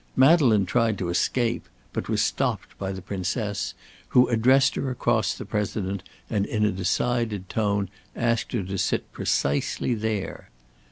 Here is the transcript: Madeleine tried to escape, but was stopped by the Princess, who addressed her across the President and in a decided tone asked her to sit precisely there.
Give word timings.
Madeleine 0.15 0.65
tried 0.65 0.97
to 0.97 1.09
escape, 1.09 1.69
but 1.93 2.09
was 2.09 2.23
stopped 2.23 2.75
by 2.79 2.91
the 2.91 3.03
Princess, 3.03 3.75
who 4.07 4.27
addressed 4.29 4.73
her 4.73 4.89
across 4.89 5.35
the 5.35 5.45
President 5.45 6.01
and 6.27 6.47
in 6.47 6.65
a 6.65 6.71
decided 6.71 7.47
tone 7.49 7.87
asked 8.15 8.51
her 8.53 8.63
to 8.63 8.79
sit 8.79 9.11
precisely 9.11 9.93
there. 9.93 10.49